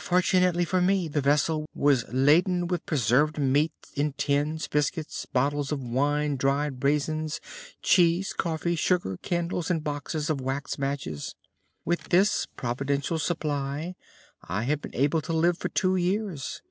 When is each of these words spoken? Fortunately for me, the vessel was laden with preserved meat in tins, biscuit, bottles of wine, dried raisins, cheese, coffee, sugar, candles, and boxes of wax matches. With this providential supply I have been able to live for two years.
Fortunately 0.00 0.64
for 0.64 0.80
me, 0.80 1.06
the 1.06 1.20
vessel 1.20 1.68
was 1.74 2.08
laden 2.10 2.66
with 2.66 2.86
preserved 2.86 3.36
meat 3.36 3.74
in 3.94 4.14
tins, 4.14 4.68
biscuit, 4.68 5.26
bottles 5.34 5.70
of 5.70 5.82
wine, 5.82 6.36
dried 6.36 6.82
raisins, 6.82 7.42
cheese, 7.82 8.32
coffee, 8.32 8.74
sugar, 8.74 9.18
candles, 9.18 9.70
and 9.70 9.84
boxes 9.84 10.30
of 10.30 10.40
wax 10.40 10.78
matches. 10.78 11.34
With 11.84 12.04
this 12.04 12.46
providential 12.56 13.18
supply 13.18 13.96
I 14.48 14.62
have 14.62 14.80
been 14.80 14.94
able 14.96 15.20
to 15.20 15.34
live 15.34 15.58
for 15.58 15.68
two 15.68 15.96
years. 15.96 16.62